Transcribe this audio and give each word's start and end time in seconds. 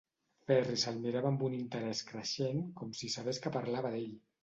Ferri 0.45 0.77
se'l 0.83 0.97
mirava 1.03 1.29
amb 1.33 1.45
un 1.49 1.59
interès 1.59 2.03
creixent, 2.09 2.67
com 2.83 2.99
si 3.03 3.15
sabés 3.21 3.45
que 3.47 3.57
parlava 3.61 3.97
d'ell. 3.97 4.15